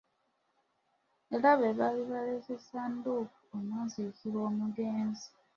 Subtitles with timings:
[1.35, 5.27] Era be baali baaleese ssanduuko omwaziikwa omugenzi.